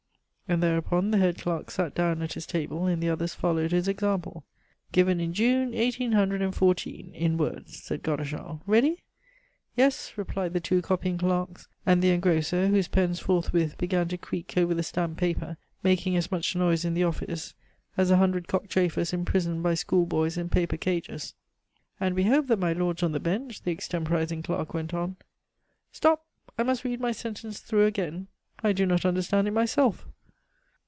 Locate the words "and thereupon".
0.51-1.11